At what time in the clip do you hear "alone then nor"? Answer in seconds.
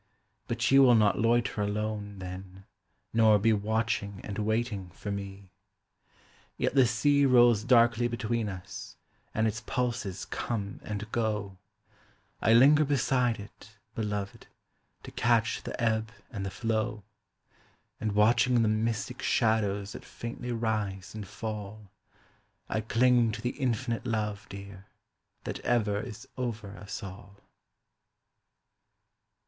1.61-3.37